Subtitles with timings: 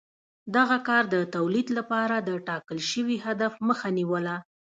[0.55, 4.35] دغه کار د تولید لپاره د ټاکل شوي هدف مخه نیوله